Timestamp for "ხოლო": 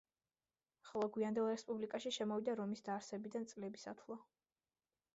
0.91-1.09